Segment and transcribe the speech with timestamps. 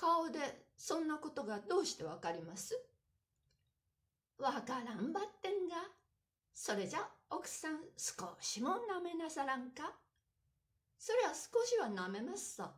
[0.00, 0.38] 顔で
[0.76, 2.74] そんなことがどうしてわかります？
[4.38, 5.76] わからんばってんが。
[6.54, 9.92] それじゃ奥さん少しも舐めなさらんか？
[10.98, 12.72] そりゃ少しは舐めますさ。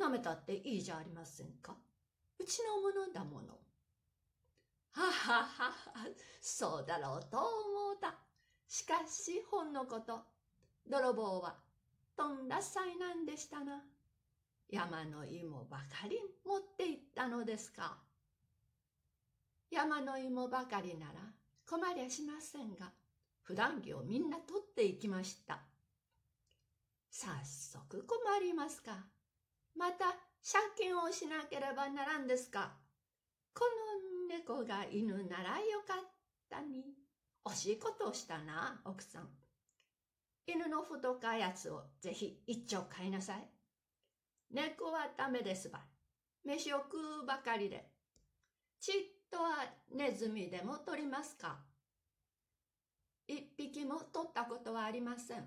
[0.00, 1.76] 舐めたっていいじゃありませんか？
[2.38, 3.58] うちのものだもの。
[4.92, 5.72] はははは、
[6.40, 7.46] そうだろうと思
[7.96, 8.14] うた。
[8.66, 10.20] しかし、ほんのこと、
[10.88, 11.56] 泥棒は、
[12.16, 13.82] とんだ災難でしたな。
[14.70, 17.96] 山の芋ばかり持って行ったのですか？
[19.70, 21.12] 山の芋ばかりなら
[21.66, 22.92] 困りゃしませんが、
[23.42, 25.60] 普段着をみんな取っていきました。
[27.10, 29.06] 早速困りますか？
[29.74, 30.04] また
[30.42, 32.76] 借金をしなければならんですか？
[33.54, 33.64] こ
[34.30, 36.10] の猫が犬ならよかっ
[36.50, 36.84] たに。
[37.46, 39.28] 惜しいことをしたな、奥さん。
[40.46, 43.48] 犬の太かやつをぜひ一丁買いなさい。
[44.50, 45.80] 猫はダメですば。
[46.44, 47.90] 飯を食うばかりで。
[48.80, 48.94] ちっ
[49.30, 51.58] とはネズミでも取りますか
[53.26, 55.44] 一匹も取ったことはありません。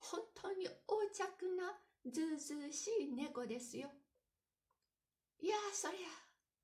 [0.00, 1.78] 本当に横着な
[2.10, 3.88] ずうずうしい猫ですよ。
[5.40, 6.08] いやそりゃ、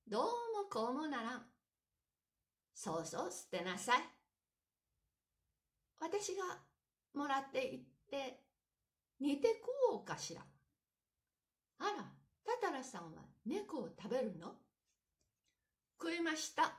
[0.08, 0.28] どうも
[0.70, 1.46] こうもならん。
[2.74, 4.00] そうそう捨てなさい。
[6.00, 6.58] 私が
[7.14, 8.42] もらっていって
[9.20, 9.48] 煮て
[9.90, 10.42] 食おうかしら。
[11.78, 11.90] あら、
[12.44, 14.54] タタラさんは猫を食べるの？
[16.00, 16.78] 食いました。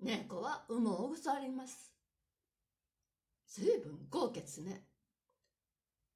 [0.00, 1.92] 猫は羽毛を腐ります。
[3.48, 4.86] ずいぶん豪傑ね。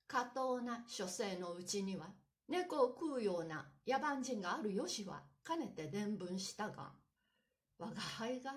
[0.07, 2.07] 過当な書生のうちには
[2.49, 6.93] 猫を食うような野蛮人があるよしはかねて伝聞したが、
[7.79, 8.53] 我が輩が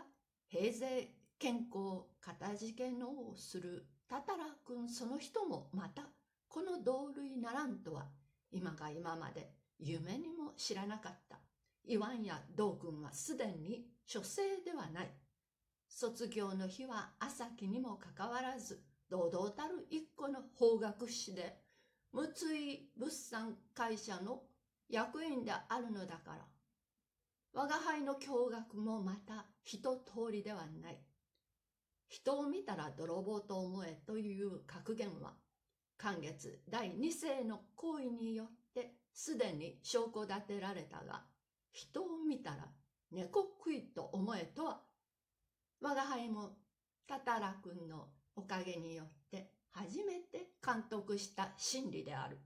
[0.47, 1.09] 平勢
[1.39, 6.03] 健康かたじけのをするたたら君その人もまた
[6.47, 8.05] この同類ならんとは
[8.55, 11.37] 今が今まで夢にも知らなかった。
[11.83, 15.09] イワンや道君はすでに書生ではない。
[15.89, 21.57] 卒業の日は朝日にもかかわらず、堂々たる一個の法学士で、
[22.13, 24.43] 六井物産会社の
[24.87, 26.45] 役員であるのだから。
[27.51, 30.97] 我が輩の驚愕もまた一通りではない。
[32.07, 35.33] 人を見たら泥棒と思えという格言は、
[35.97, 41.23] 寒月第二世の行為によってすでに証拠立てられたが、
[41.71, 42.67] 人を見たら
[43.11, 44.81] 猫食いと思えとは、
[45.81, 46.57] 我が輩も
[47.07, 52.39] タタラ君のおかげによって初めて監督した真理である。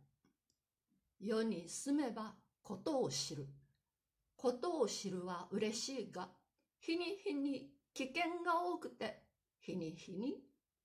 [1.19, 3.47] 世に住めばことを知る。
[4.35, 6.29] ことを知るは嬉しいが、
[6.79, 9.23] 日に日に危険が多くて、
[9.59, 10.37] 日に日に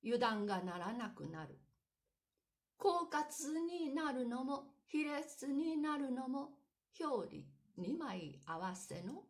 [0.03, 1.59] 油断がならなくなる。
[2.85, 6.51] 狡猾になるのも、卑劣になるのも、
[7.01, 7.45] 表裏
[7.79, 9.23] 二枚合わせの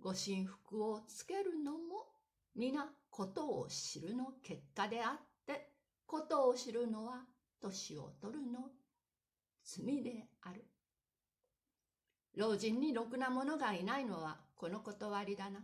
[0.00, 2.06] ご神服をつけるのも、
[2.54, 5.74] 皆ことを知るの結果であって、
[6.06, 7.26] ことを知るのは
[7.60, 8.70] 年を取るの
[9.62, 10.64] 罪である。
[12.34, 15.60] 老人にろくな者がいないのはこの断りだな。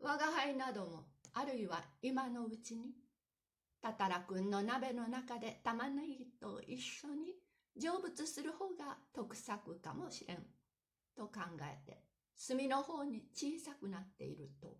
[0.00, 1.04] 我が輩なども、
[1.34, 2.94] あるいは今のうちに、
[3.88, 7.36] たたらくんの鍋の中で玉ねぎと一緒に
[7.74, 10.38] 成仏する方が得策かもしれん。
[11.16, 12.04] と考えて、
[12.46, 14.76] 炭の方に小さくなっていると、